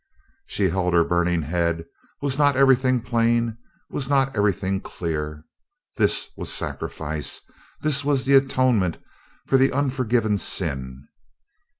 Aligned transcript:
She 0.47 0.69
held 0.69 0.95
her 0.95 1.03
burning 1.03 1.43
head 1.43 1.85
was 2.23 2.39
not 2.39 2.55
everything 2.57 3.01
plain? 3.01 3.59
Was 3.91 4.09
not 4.09 4.35
everything 4.35 4.79
clear? 4.81 5.45
This 5.95 6.31
was 6.35 6.51
Sacrifice! 6.51 7.39
This 7.81 8.03
was 8.03 8.25
the 8.25 8.33
Atonement 8.33 8.97
for 9.45 9.57
the 9.59 9.71
unforgiven 9.71 10.39
sin. 10.39 11.07